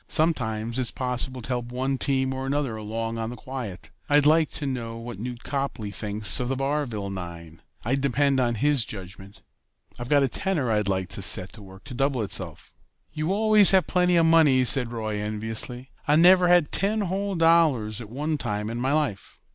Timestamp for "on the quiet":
3.19-3.91